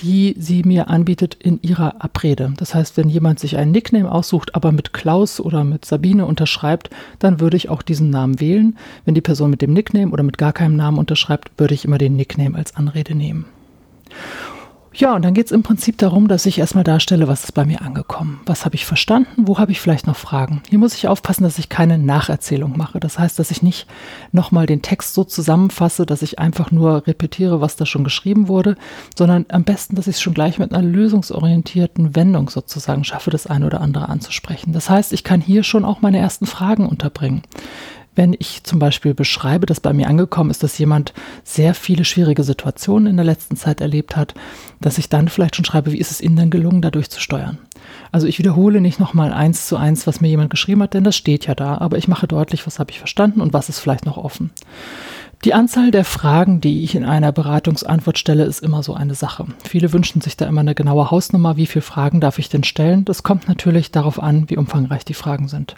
die 0.00 0.34
sie 0.36 0.64
mir 0.64 0.90
anbietet 0.90 1.34
in 1.34 1.62
ihrer 1.62 2.02
Abrede. 2.02 2.52
Das 2.56 2.74
heißt, 2.74 2.96
wenn 2.96 3.08
jemand 3.08 3.38
sich 3.38 3.58
einen 3.58 3.70
Nickname 3.70 4.10
aussucht, 4.10 4.56
aber 4.56 4.72
mit 4.72 4.92
Klaus 4.92 5.38
oder 5.38 5.62
mit 5.62 5.84
Sabine 5.84 6.26
unterschreibt, 6.26 6.90
dann 7.20 7.38
würde 7.38 7.56
ich 7.56 7.68
auch 7.68 7.82
diesen 7.82 8.10
Namen 8.10 8.40
wählen. 8.40 8.76
Wenn 9.04 9.14
die 9.14 9.20
Person 9.20 9.50
mit 9.50 9.62
dem 9.62 9.72
Nickname 9.72 10.10
oder 10.10 10.24
mit 10.24 10.36
gar 10.36 10.52
keinem 10.52 10.74
Namen 10.74 10.98
unterschreibt, 10.98 11.52
würde 11.58 11.74
ich 11.74 11.84
immer 11.84 11.98
den 11.98 12.16
Nickname 12.16 12.58
als 12.58 12.74
Anrede 12.74 13.14
nehmen. 13.14 13.44
Ja, 14.96 15.16
und 15.16 15.24
dann 15.24 15.34
geht 15.34 15.46
es 15.46 15.52
im 15.52 15.64
Prinzip 15.64 15.98
darum, 15.98 16.28
dass 16.28 16.46
ich 16.46 16.58
erstmal 16.58 16.84
darstelle, 16.84 17.26
was 17.26 17.42
ist 17.42 17.52
bei 17.52 17.64
mir 17.64 17.82
angekommen. 17.82 18.40
Was 18.46 18.64
habe 18.64 18.76
ich 18.76 18.86
verstanden? 18.86 19.42
Wo 19.48 19.58
habe 19.58 19.72
ich 19.72 19.80
vielleicht 19.80 20.06
noch 20.06 20.14
Fragen? 20.14 20.62
Hier 20.70 20.78
muss 20.78 20.94
ich 20.94 21.08
aufpassen, 21.08 21.42
dass 21.42 21.58
ich 21.58 21.68
keine 21.68 21.98
Nacherzählung 21.98 22.76
mache. 22.76 23.00
Das 23.00 23.18
heißt, 23.18 23.36
dass 23.40 23.50
ich 23.50 23.60
nicht 23.60 23.88
nochmal 24.30 24.66
den 24.66 24.82
Text 24.82 25.14
so 25.14 25.24
zusammenfasse, 25.24 26.06
dass 26.06 26.22
ich 26.22 26.38
einfach 26.38 26.70
nur 26.70 27.08
repetiere, 27.08 27.60
was 27.60 27.74
da 27.74 27.86
schon 27.86 28.04
geschrieben 28.04 28.46
wurde, 28.46 28.76
sondern 29.18 29.46
am 29.48 29.64
besten, 29.64 29.96
dass 29.96 30.06
ich 30.06 30.16
es 30.16 30.22
schon 30.22 30.34
gleich 30.34 30.60
mit 30.60 30.72
einer 30.72 30.86
lösungsorientierten 30.86 32.14
Wendung 32.14 32.48
sozusagen 32.48 33.02
schaffe, 33.02 33.30
das 33.30 33.48
eine 33.48 33.66
oder 33.66 33.80
andere 33.80 34.08
anzusprechen. 34.08 34.72
Das 34.72 34.88
heißt, 34.88 35.12
ich 35.12 35.24
kann 35.24 35.40
hier 35.40 35.64
schon 35.64 35.84
auch 35.84 36.02
meine 36.02 36.18
ersten 36.18 36.46
Fragen 36.46 36.86
unterbringen 36.86 37.42
wenn 38.14 38.34
ich 38.38 38.62
zum 38.64 38.78
Beispiel 38.78 39.14
beschreibe, 39.14 39.66
dass 39.66 39.80
bei 39.80 39.92
mir 39.92 40.08
angekommen 40.08 40.50
ist, 40.50 40.62
dass 40.62 40.78
jemand 40.78 41.12
sehr 41.42 41.74
viele 41.74 42.04
schwierige 42.04 42.44
Situationen 42.44 43.08
in 43.08 43.16
der 43.16 43.24
letzten 43.24 43.56
Zeit 43.56 43.80
erlebt 43.80 44.16
hat, 44.16 44.34
dass 44.80 44.98
ich 44.98 45.08
dann 45.08 45.28
vielleicht 45.28 45.56
schon 45.56 45.64
schreibe, 45.64 45.92
wie 45.92 45.98
ist 45.98 46.10
es 46.10 46.20
Ihnen 46.20 46.36
denn 46.36 46.50
gelungen, 46.50 46.82
dadurch 46.82 47.10
zu 47.10 47.20
steuern? 47.20 47.58
Also 48.12 48.26
ich 48.26 48.38
wiederhole 48.38 48.80
nicht 48.80 49.00
nochmal 49.00 49.32
eins 49.32 49.66
zu 49.66 49.76
eins, 49.76 50.06
was 50.06 50.20
mir 50.20 50.28
jemand 50.28 50.50
geschrieben 50.50 50.82
hat, 50.82 50.94
denn 50.94 51.04
das 51.04 51.16
steht 51.16 51.46
ja 51.46 51.54
da, 51.54 51.78
aber 51.78 51.98
ich 51.98 52.08
mache 52.08 52.26
deutlich, 52.26 52.66
was 52.66 52.78
habe 52.78 52.90
ich 52.90 52.98
verstanden 52.98 53.40
und 53.40 53.52
was 53.52 53.68
ist 53.68 53.80
vielleicht 53.80 54.06
noch 54.06 54.16
offen. 54.16 54.50
Die 55.44 55.52
Anzahl 55.52 55.90
der 55.90 56.04
Fragen, 56.04 56.62
die 56.62 56.84
ich 56.84 56.94
in 56.94 57.04
einer 57.04 57.30
Beratungsantwort 57.30 58.18
stelle, 58.18 58.44
ist 58.44 58.62
immer 58.62 58.82
so 58.82 58.94
eine 58.94 59.14
Sache. 59.14 59.44
Viele 59.68 59.92
wünschen 59.92 60.22
sich 60.22 60.38
da 60.38 60.46
immer 60.46 60.62
eine 60.62 60.74
genaue 60.74 61.10
Hausnummer, 61.10 61.58
wie 61.58 61.66
viele 61.66 61.82
Fragen 61.82 62.20
darf 62.20 62.38
ich 62.38 62.48
denn 62.48 62.64
stellen. 62.64 63.04
Das 63.04 63.22
kommt 63.22 63.46
natürlich 63.46 63.90
darauf 63.90 64.22
an, 64.22 64.48
wie 64.48 64.56
umfangreich 64.56 65.04
die 65.04 65.12
Fragen 65.12 65.48
sind. 65.48 65.74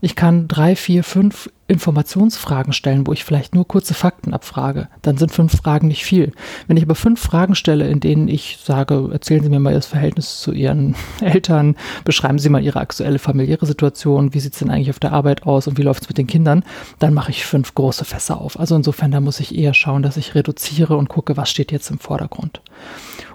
Ich 0.00 0.16
kann 0.16 0.48
drei, 0.48 0.74
vier, 0.74 1.04
fünf 1.04 1.50
Informationsfragen 1.66 2.74
stellen, 2.74 3.06
wo 3.06 3.12
ich 3.12 3.24
vielleicht 3.24 3.54
nur 3.54 3.66
kurze 3.66 3.94
Fakten 3.94 4.34
abfrage. 4.34 4.88
Dann 5.00 5.16
sind 5.16 5.32
fünf 5.32 5.56
Fragen 5.56 5.88
nicht 5.88 6.04
viel. 6.04 6.32
Wenn 6.66 6.76
ich 6.76 6.82
aber 6.82 6.94
fünf 6.94 7.20
Fragen 7.20 7.54
stelle, 7.54 7.88
in 7.88 8.00
denen 8.00 8.28
ich 8.28 8.58
sage, 8.62 9.08
erzählen 9.10 9.42
Sie 9.42 9.48
mir 9.48 9.60
mal 9.60 9.72
Ihr 9.72 9.80
Verhältnis 9.80 10.40
zu 10.40 10.52
Ihren 10.52 10.94
Eltern, 11.20 11.76
beschreiben 12.04 12.38
Sie 12.38 12.50
mal 12.50 12.62
Ihre 12.62 12.80
aktuelle 12.80 13.18
familiäre 13.18 13.64
Situation, 13.64 14.34
wie 14.34 14.40
sieht 14.40 14.52
es 14.52 14.58
denn 14.58 14.70
eigentlich 14.70 14.90
auf 14.90 15.00
der 15.00 15.12
Arbeit 15.12 15.44
aus 15.44 15.66
und 15.66 15.78
wie 15.78 15.82
läuft 15.82 16.02
es 16.02 16.08
mit 16.08 16.18
den 16.18 16.26
Kindern, 16.26 16.64
dann 16.98 17.14
mache 17.14 17.30
ich 17.30 17.46
fünf 17.46 17.74
große 17.74 18.04
Fässer 18.04 18.40
auf. 18.40 18.58
Also 18.60 18.76
insofern, 18.76 19.10
da 19.10 19.20
muss 19.20 19.40
ich 19.40 19.56
eher 19.56 19.72
schauen, 19.72 20.02
dass 20.02 20.18
ich 20.18 20.34
reduziere 20.34 20.96
und 20.96 21.08
gucke, 21.08 21.36
was 21.36 21.50
steht 21.50 21.72
jetzt 21.72 21.90
im 21.90 21.98
Vordergrund. 21.98 22.60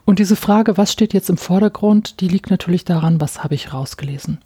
Und 0.09 0.17
diese 0.17 0.35
Frage, 0.35 0.75
was 0.75 0.91
steht 0.91 1.13
jetzt 1.13 1.29
im 1.29 1.37
Vordergrund, 1.37 2.19
die 2.19 2.27
liegt 2.27 2.49
natürlich 2.49 2.83
daran, 2.83 3.21
was 3.21 3.43
habe 3.43 3.53
ich 3.53 3.73
rausgelesen. 3.73 4.39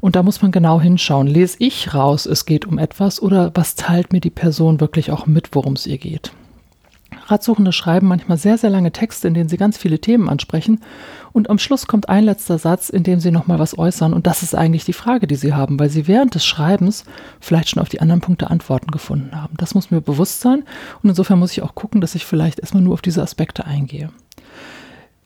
Und 0.00 0.16
da 0.16 0.22
muss 0.22 0.40
man 0.40 0.52
genau 0.52 0.80
hinschauen. 0.80 1.26
Lese 1.26 1.56
ich 1.58 1.92
raus, 1.92 2.24
es 2.24 2.46
geht 2.46 2.66
um 2.66 2.78
etwas 2.78 3.18
oder 3.22 3.52
was 3.54 3.74
teilt 3.74 4.12
mir 4.12 4.20
die 4.20 4.30
Person 4.30 4.80
wirklich 4.80 5.10
auch 5.10 5.26
mit, 5.26 5.54
worum 5.54 5.74
es 5.74 5.86
ihr 5.86 5.98
geht. 5.98 6.32
Ratsuchende 7.26 7.72
schreiben 7.72 8.08
manchmal 8.08 8.36
sehr, 8.36 8.58
sehr 8.58 8.70
lange 8.70 8.90
Texte, 8.90 9.28
in 9.28 9.34
denen 9.34 9.48
sie 9.48 9.56
ganz 9.56 9.76
viele 9.76 10.00
Themen 10.00 10.28
ansprechen. 10.28 10.80
Und 11.32 11.50
am 11.50 11.58
Schluss 11.58 11.86
kommt 11.86 12.08
ein 12.08 12.24
letzter 12.24 12.58
Satz, 12.58 12.88
in 12.88 13.04
dem 13.04 13.20
sie 13.20 13.30
nochmal 13.30 13.58
was 13.58 13.78
äußern. 13.78 14.12
Und 14.12 14.26
das 14.26 14.42
ist 14.42 14.54
eigentlich 14.54 14.84
die 14.84 14.92
Frage, 14.92 15.26
die 15.26 15.36
sie 15.36 15.54
haben, 15.54 15.78
weil 15.78 15.88
sie 15.88 16.08
während 16.08 16.34
des 16.34 16.44
Schreibens 16.44 17.04
vielleicht 17.40 17.70
schon 17.70 17.82
auf 17.82 17.88
die 17.88 18.00
anderen 18.00 18.20
Punkte 18.20 18.50
Antworten 18.50 18.90
gefunden 18.90 19.40
haben. 19.40 19.54
Das 19.56 19.74
muss 19.74 19.90
mir 19.90 20.00
bewusst 20.00 20.40
sein. 20.40 20.64
Und 21.02 21.10
insofern 21.10 21.38
muss 21.38 21.52
ich 21.52 21.62
auch 21.62 21.74
gucken, 21.74 22.00
dass 22.00 22.14
ich 22.14 22.26
vielleicht 22.26 22.60
erstmal 22.60 22.82
nur 22.82 22.94
auf 22.94 23.02
diese 23.02 23.22
Aspekte 23.22 23.64
eingehe. 23.64 24.10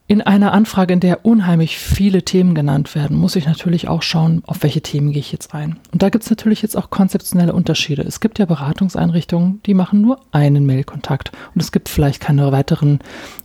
In 0.09 0.21
einer 0.21 0.53
Anfrage, 0.53 0.93
in 0.93 1.01
der 1.01 1.25
unheimlich 1.25 1.77
viele 1.77 2.23
Themen 2.23 2.55
genannt 2.55 2.95
werden, 2.95 3.17
muss 3.17 3.35
ich 3.35 3.45
natürlich 3.45 3.89
auch 3.89 4.01
schauen, 4.01 4.41
auf 4.47 4.63
welche 4.63 4.79
Themen 4.79 5.11
gehe 5.11 5.19
ich 5.19 5.33
jetzt 5.33 5.53
ein. 5.53 5.81
Und 5.91 6.01
da 6.01 6.07
gibt 6.07 6.23
es 6.23 6.29
natürlich 6.29 6.61
jetzt 6.61 6.77
auch 6.77 6.89
konzeptionelle 6.89 7.51
Unterschiede. 7.51 8.03
Es 8.03 8.21
gibt 8.21 8.39
ja 8.39 8.45
Beratungseinrichtungen, 8.45 9.61
die 9.65 9.73
machen 9.73 9.99
nur 9.99 10.21
einen 10.31 10.65
Mailkontakt 10.65 11.33
und 11.53 11.61
es 11.61 11.73
gibt 11.73 11.89
vielleicht 11.89 12.21
keine 12.21 12.49
weiteren 12.53 12.99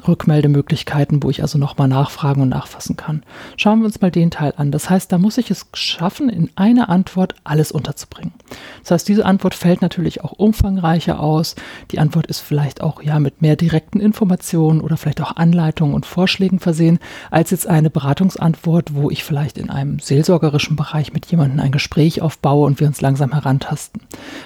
Rückmeldemöglichkeiten, 0.06 1.20
wo 1.24 1.30
ich 1.30 1.42
also 1.42 1.58
nochmal 1.58 1.88
nachfragen 1.88 2.42
und 2.42 2.50
nachfassen 2.50 2.96
kann. 2.96 3.24
Schauen 3.56 3.80
wir 3.80 3.86
uns 3.86 4.00
mal 4.00 4.12
den 4.12 4.30
Teil 4.30 4.54
an. 4.56 4.70
Das 4.70 4.88
heißt, 4.88 5.10
da 5.10 5.18
muss 5.18 5.38
ich 5.38 5.50
es 5.50 5.66
schaffen, 5.74 6.28
in 6.28 6.48
einer 6.54 6.88
Antwort 6.88 7.34
alles 7.42 7.72
unterzubringen. 7.72 8.34
Das 8.82 8.92
heißt, 8.92 9.08
diese 9.08 9.26
Antwort 9.26 9.56
fällt 9.56 9.82
natürlich 9.82 10.22
auch 10.22 10.32
umfangreicher 10.32 11.18
aus. 11.18 11.56
Die 11.90 11.98
Antwort 11.98 12.28
ist 12.28 12.38
vielleicht 12.38 12.82
auch 12.82 13.02
ja 13.02 13.18
mit 13.18 13.42
mehr 13.42 13.56
direkten 13.56 13.98
Informationen 13.98 14.80
oder 14.80 14.96
vielleicht 14.96 15.20
auch 15.20 15.34
Anleitungen 15.34 15.94
und 15.94 16.06
Vorschlägen 16.06 16.51
Vorschlägen 16.52 16.58
versehen, 16.58 16.98
als 17.30 17.50
jetzt 17.50 17.66
eine 17.66 17.90
Beratungsantwort, 17.90 18.94
wo 18.94 19.10
ich 19.10 19.24
vielleicht 19.24 19.58
in 19.58 19.70
einem 19.70 19.98
seelsorgerischen 19.98 20.76
Bereich 20.76 21.12
mit 21.12 21.26
jemandem 21.26 21.60
ein 21.60 21.72
Gespräch 21.72 22.20
aufbaue 22.20 22.66
und 22.66 22.80
wir 22.80 22.86
uns 22.86 23.00
langsam 23.00 23.32
herantasten. 23.32 24.02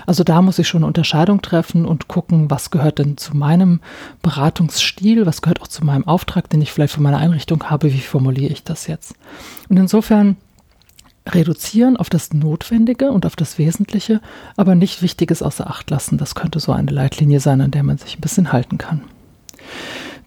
Also 0.07 0.25
da 0.25 0.43
muss 0.43 0.59
ich 0.59 0.69
schon 0.69 0.81
eine 0.81 0.87
Unterscheidung 0.87 1.43
treffen 1.43 1.85
und 1.85 2.09
gucken, 2.09 2.51
was 2.51 2.71
gehört 2.71 2.99
denn 2.99 3.17
zu 3.17 3.37
meinem 3.37 3.81
Beratungsstil, 4.23 5.27
was 5.27 5.43
gehört 5.43 5.63
auch 5.63 5.69
zu 5.69 5.85
meinem 5.85 6.07
Auftrag, 6.07 6.49
den 6.51 6.63
ich 6.63 6.73
vielleicht 6.73 6.95
für 6.95 7.03
meine 7.03 7.19
Einrichtung 7.19 7.65
habe, 7.65 7.93
wie 7.93 8.01
formuliere 8.01 8.53
ich 8.53 8.63
das 8.63 8.87
jetzt. 8.87 9.15
Und 9.69 9.77
insofern 9.77 10.37
reduzieren 11.29 11.97
auf 11.97 12.09
das 12.09 12.33
Notwendige 12.33 13.11
und 13.11 13.27
auf 13.27 13.35
das 13.35 13.59
Wesentliche, 13.59 14.21
aber 14.57 14.77
nicht 14.77 15.03
Wichtiges 15.03 15.43
außer 15.43 15.67
Acht 15.67 15.91
lassen. 15.91 16.19
Das 16.19 16.37
könnte 16.37 16.61
so 16.61 16.71
eine 16.71 16.93
Leitlinie 16.93 17.41
sein, 17.41 17.61
an 17.61 17.73
der 17.73 17.83
man 17.83 17.99
sich 17.99 18.17
ein 18.17 18.21
bisschen 18.21 18.53
halten 18.53 18.79
kann. 18.79 19.03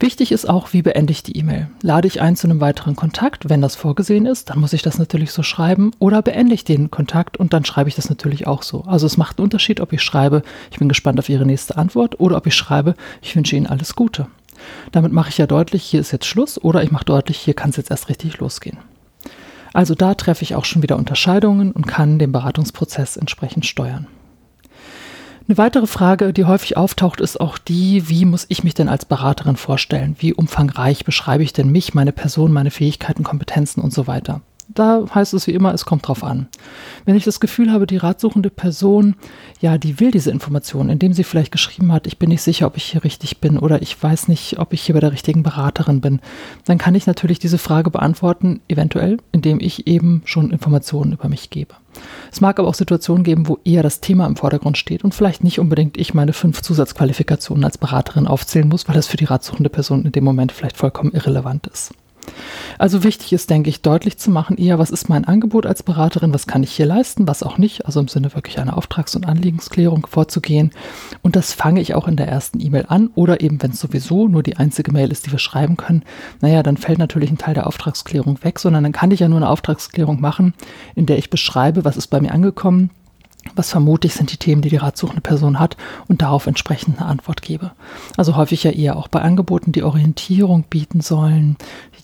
Wichtig 0.01 0.31
ist 0.31 0.47
auch, 0.47 0.71
wie 0.71 0.81
beende 0.81 1.11
ich 1.11 1.23
die 1.23 1.37
E-Mail. 1.37 1.67
Lade 1.81 2.07
ich 2.07 2.21
ein 2.21 2.37
zu 2.37 2.47
einem 2.47 2.61
weiteren 2.61 2.95
Kontakt, 2.95 3.49
wenn 3.49 3.61
das 3.61 3.75
vorgesehen 3.75 4.25
ist, 4.25 4.49
dann 4.49 4.59
muss 4.59 4.71
ich 4.71 4.81
das 4.81 4.97
natürlich 4.97 5.33
so 5.33 5.43
schreiben 5.43 5.91
oder 5.99 6.21
beende 6.21 6.55
ich 6.55 6.63
den 6.63 6.89
Kontakt 6.89 7.35
und 7.35 7.51
dann 7.51 7.65
schreibe 7.65 7.89
ich 7.89 7.95
das 7.95 8.07
natürlich 8.07 8.47
auch 8.47 8.63
so. 8.63 8.83
Also 8.83 9.05
es 9.05 9.17
macht 9.17 9.37
einen 9.37 9.43
Unterschied, 9.43 9.81
ob 9.81 9.91
ich 9.91 10.01
schreibe, 10.01 10.41
ich 10.71 10.79
bin 10.79 10.87
gespannt 10.87 11.19
auf 11.19 11.27
Ihre 11.27 11.45
nächste 11.45 11.75
Antwort 11.75 12.17
oder 12.21 12.37
ob 12.37 12.47
ich 12.47 12.55
schreibe, 12.55 12.95
ich 13.21 13.35
wünsche 13.35 13.57
Ihnen 13.57 13.67
alles 13.67 13.93
Gute. 13.93 14.27
Damit 14.93 15.11
mache 15.11 15.29
ich 15.29 15.37
ja 15.37 15.47
deutlich, 15.47 15.83
hier 15.83 15.99
ist 15.99 16.11
jetzt 16.11 16.25
Schluss 16.25 16.61
oder 16.61 16.81
ich 16.81 16.91
mache 16.91 17.05
deutlich, 17.05 17.37
hier 17.37 17.53
kann 17.53 17.71
es 17.71 17.77
jetzt 17.77 17.91
erst 17.91 18.07
richtig 18.07 18.37
losgehen. 18.39 18.77
Also 19.73 19.95
da 19.95 20.15
treffe 20.15 20.43
ich 20.43 20.55
auch 20.55 20.65
schon 20.65 20.81
wieder 20.81 20.97
Unterscheidungen 20.97 21.73
und 21.73 21.87
kann 21.87 22.19
den 22.19 22.31
Beratungsprozess 22.31 23.17
entsprechend 23.17 23.65
steuern. 23.65 24.07
Eine 25.49 25.57
weitere 25.57 25.87
Frage, 25.87 26.31
die 26.31 26.45
häufig 26.45 26.77
auftaucht, 26.77 27.19
ist 27.19 27.41
auch 27.41 27.57
die, 27.57 28.07
wie 28.07 28.25
muss 28.25 28.45
ich 28.49 28.63
mich 28.63 28.75
denn 28.75 28.87
als 28.87 29.05
Beraterin 29.05 29.55
vorstellen? 29.55 30.15
Wie 30.19 30.31
umfangreich 30.31 31.05
beschreibe 31.05 31.41
ich 31.41 31.53
denn 31.53 31.71
mich, 31.71 31.95
meine 31.95 32.11
Person, 32.11 32.51
meine 32.51 32.69
Fähigkeiten, 32.69 33.23
Kompetenzen 33.23 33.81
und 33.81 33.91
so 33.91 34.05
weiter? 34.05 34.41
Da 34.69 35.03
heißt 35.13 35.33
es 35.33 35.47
wie 35.47 35.53
immer, 35.53 35.73
es 35.73 35.85
kommt 35.85 36.07
drauf 36.07 36.23
an. 36.23 36.47
Wenn 37.05 37.15
ich 37.15 37.23
das 37.23 37.39
Gefühl 37.39 37.71
habe, 37.71 37.87
die 37.87 37.97
ratsuchende 37.97 38.49
Person, 38.49 39.15
ja, 39.59 39.77
die 39.77 39.99
will 39.99 40.11
diese 40.11 40.31
Information, 40.31 40.89
indem 40.89 41.13
sie 41.13 41.23
vielleicht 41.23 41.51
geschrieben 41.51 41.91
hat, 41.91 42.05
ich 42.05 42.19
bin 42.19 42.29
nicht 42.29 42.43
sicher, 42.43 42.67
ob 42.67 42.77
ich 42.77 42.85
hier 42.85 43.03
richtig 43.03 43.39
bin 43.39 43.57
oder 43.57 43.81
ich 43.81 44.01
weiß 44.01 44.27
nicht, 44.27 44.59
ob 44.59 44.73
ich 44.73 44.81
hier 44.81 44.93
bei 44.93 45.01
der 45.01 45.11
richtigen 45.11 45.43
Beraterin 45.43 46.01
bin, 46.01 46.21
dann 46.65 46.77
kann 46.77 46.95
ich 46.95 47.07
natürlich 47.07 47.39
diese 47.39 47.57
Frage 47.57 47.89
beantworten, 47.89 48.61
eventuell, 48.67 49.17
indem 49.31 49.59
ich 49.59 49.87
eben 49.87 50.21
schon 50.25 50.51
Informationen 50.51 51.13
über 51.13 51.29
mich 51.29 51.49
gebe. 51.49 51.73
Es 52.31 52.39
mag 52.39 52.59
aber 52.59 52.67
auch 52.67 52.75
Situationen 52.75 53.23
geben, 53.23 53.47
wo 53.47 53.57
eher 53.63 53.81
das 53.81 53.99
Thema 53.99 54.27
im 54.27 54.35
Vordergrund 54.35 54.77
steht 54.77 55.03
und 55.03 55.15
vielleicht 55.15 55.43
nicht 55.43 55.59
unbedingt 55.59 55.97
ich 55.97 56.13
meine 56.13 56.33
fünf 56.33 56.61
Zusatzqualifikationen 56.61 57.65
als 57.65 57.79
Beraterin 57.79 58.27
aufzählen 58.27 58.67
muss, 58.67 58.87
weil 58.87 58.95
das 58.95 59.07
für 59.07 59.17
die 59.17 59.25
ratsuchende 59.25 59.69
Person 59.69 60.05
in 60.05 60.11
dem 60.11 60.23
Moment 60.23 60.51
vielleicht 60.51 60.77
vollkommen 60.77 61.11
irrelevant 61.11 61.65
ist. 61.67 61.93
Also 62.77 63.03
wichtig 63.03 63.33
ist, 63.33 63.49
denke 63.49 63.69
ich, 63.69 63.81
deutlich 63.81 64.17
zu 64.17 64.31
machen, 64.31 64.57
eher, 64.57 64.79
was 64.79 64.89
ist 64.89 65.09
mein 65.09 65.25
Angebot 65.25 65.65
als 65.65 65.83
Beraterin, 65.83 66.33
was 66.33 66.47
kann 66.47 66.63
ich 66.63 66.71
hier 66.71 66.85
leisten, 66.85 67.27
was 67.27 67.43
auch 67.43 67.57
nicht, 67.57 67.85
also 67.85 67.99
im 67.99 68.07
Sinne 68.07 68.33
wirklich 68.33 68.59
einer 68.59 68.77
Auftrags- 68.77 69.15
und 69.15 69.27
Anliegensklärung 69.27 70.07
vorzugehen. 70.07 70.71
Und 71.21 71.35
das 71.35 71.53
fange 71.53 71.81
ich 71.81 71.95
auch 71.95 72.07
in 72.07 72.15
der 72.15 72.27
ersten 72.27 72.59
E-Mail 72.59 72.85
an 72.87 73.09
oder 73.15 73.41
eben, 73.41 73.61
wenn 73.61 73.71
es 73.71 73.79
sowieso 73.79 74.27
nur 74.27 74.43
die 74.43 74.57
einzige 74.57 74.91
Mail 74.91 75.11
ist, 75.11 75.25
die 75.25 75.31
wir 75.31 75.39
schreiben 75.39 75.77
können, 75.77 76.03
naja, 76.41 76.63
dann 76.63 76.77
fällt 76.77 76.99
natürlich 76.99 77.31
ein 77.31 77.37
Teil 77.37 77.53
der 77.53 77.67
Auftragsklärung 77.67 78.43
weg, 78.43 78.59
sondern 78.59 78.83
dann 78.83 78.93
kann 78.93 79.11
ich 79.11 79.19
ja 79.19 79.27
nur 79.27 79.37
eine 79.37 79.49
Auftragsklärung 79.49 80.21
machen, 80.21 80.53
in 80.95 81.05
der 81.05 81.17
ich 81.17 81.29
beschreibe, 81.29 81.85
was 81.85 81.97
ist 81.97 82.07
bei 82.07 82.21
mir 82.21 82.31
angekommen, 82.31 82.91
was 83.55 83.71
vermutlich 83.71 84.13
sind 84.13 84.31
die 84.31 84.37
Themen, 84.37 84.61
die 84.61 84.69
die 84.69 84.77
ratsuchende 84.77 85.21
Person 85.21 85.59
hat 85.59 85.77
und 86.07 86.21
darauf 86.21 86.47
entsprechend 86.47 86.99
eine 86.99 87.09
Antwort 87.09 87.41
gebe. 87.41 87.71
Also 88.17 88.35
häufig 88.35 88.63
ja 88.63 88.71
eher 88.71 88.97
auch 88.97 89.07
bei 89.07 89.21
Angeboten, 89.21 89.71
die 89.71 89.83
Orientierung 89.83 90.63
bieten 90.69 91.01
sollen, 91.01 91.57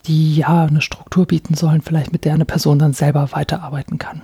die 0.08 0.36
ja 0.36 0.66
eine 0.66 0.82
Struktur 0.82 1.26
bieten 1.26 1.56
sollen, 1.56 1.82
vielleicht 1.82 2.12
mit 2.12 2.26
der 2.26 2.34
eine 2.34 2.46
Person 2.46 2.80
dann 2.80 2.94
selber 2.94 3.32
weiterarbeiten 3.32 3.98
kann. 3.98 4.22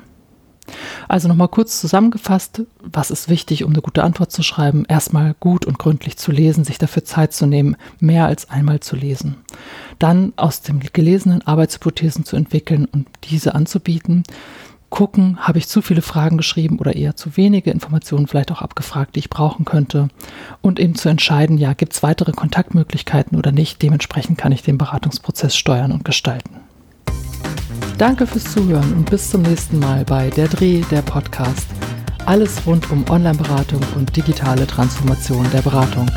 Also 1.07 1.27
nochmal 1.27 1.47
kurz 1.47 1.79
zusammengefasst, 1.81 2.63
was 2.81 3.11
ist 3.11 3.29
wichtig, 3.29 3.63
um 3.63 3.71
eine 3.71 3.81
gute 3.81 4.03
Antwort 4.03 4.31
zu 4.31 4.43
schreiben? 4.43 4.85
Erstmal 4.87 5.35
gut 5.39 5.65
und 5.65 5.79
gründlich 5.79 6.17
zu 6.17 6.31
lesen, 6.31 6.63
sich 6.63 6.77
dafür 6.77 7.03
Zeit 7.03 7.33
zu 7.33 7.45
nehmen, 7.45 7.75
mehr 7.99 8.25
als 8.25 8.49
einmal 8.49 8.79
zu 8.79 8.95
lesen. 8.95 9.37
Dann 9.99 10.33
aus 10.37 10.61
dem 10.61 10.79
gelesenen 10.79 11.45
Arbeitshypothesen 11.45 12.25
zu 12.25 12.35
entwickeln 12.35 12.85
und 12.85 13.07
diese 13.29 13.55
anzubieten 13.55 14.23
gucken, 14.91 15.39
habe 15.39 15.57
ich 15.57 15.67
zu 15.67 15.81
viele 15.81 16.03
Fragen 16.03 16.37
geschrieben 16.37 16.77
oder 16.77 16.95
eher 16.95 17.15
zu 17.15 17.35
wenige 17.35 17.71
Informationen 17.71 18.27
vielleicht 18.27 18.51
auch 18.51 18.61
abgefragt, 18.61 19.15
die 19.15 19.19
ich 19.19 19.31
brauchen 19.31 19.65
könnte. 19.65 20.09
Und 20.61 20.79
eben 20.79 20.93
zu 20.93 21.09
entscheiden, 21.09 21.57
ja, 21.57 21.73
gibt 21.73 21.93
es 21.93 22.03
weitere 22.03 22.33
Kontaktmöglichkeiten 22.33 23.35
oder 23.35 23.51
nicht. 23.51 23.81
Dementsprechend 23.81 24.37
kann 24.37 24.51
ich 24.51 24.61
den 24.61 24.77
Beratungsprozess 24.77 25.55
steuern 25.55 25.91
und 25.91 26.05
gestalten. 26.05 26.57
Danke 27.97 28.27
fürs 28.27 28.51
Zuhören 28.51 28.93
und 28.93 29.09
bis 29.09 29.31
zum 29.31 29.41
nächsten 29.41 29.79
Mal 29.79 30.05
bei 30.05 30.29
Der 30.29 30.47
Dreh, 30.47 30.81
der 30.91 31.01
Podcast. 31.01 31.67
Alles 32.25 32.65
rund 32.67 32.91
um 32.91 33.09
Online-Beratung 33.09 33.81
und 33.95 34.15
digitale 34.15 34.67
Transformation 34.67 35.45
der 35.51 35.61
Beratung. 35.61 36.09